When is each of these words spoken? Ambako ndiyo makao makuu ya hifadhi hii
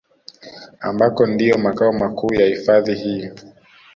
Ambako 0.81 1.23
ndiyo 1.27 1.57
makao 1.57 1.93
makuu 1.93 2.33
ya 2.33 2.45
hifadhi 2.47 2.93
hii 2.95 3.31